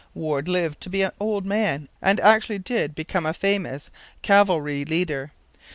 [0.15, 3.91] Warde lived to be an old man and actually did become a famous
[4.23, 5.31] cavalry leader.